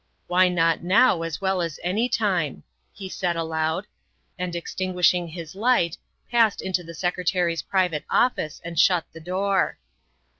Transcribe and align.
"Why 0.27 0.49
not 0.49 0.81
now 0.81 1.21
as 1.21 1.41
well 1.41 1.61
as 1.61 1.79
any 1.83 2.09
time?" 2.09 2.63
he 2.91 3.07
said 3.07 3.35
aloud, 3.35 3.85
180 3.85 3.87
THE 3.87 3.91
WIFE 3.91 4.33
OF 4.33 4.43
and, 4.43 4.55
extinguishing 4.55 5.27
his 5.27 5.53
light, 5.53 5.97
passed 6.31 6.59
into 6.59 6.81
the 6.83 6.95
Secretary's 6.95 7.61
private 7.61 8.05
office 8.09 8.59
and 8.65 8.79
shut 8.79 9.05
the 9.13 9.19
door. 9.19 9.77